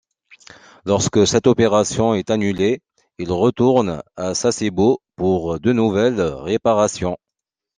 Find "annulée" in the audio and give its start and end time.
2.31-2.81